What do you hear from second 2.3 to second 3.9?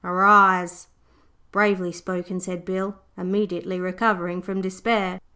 said Bill, immediately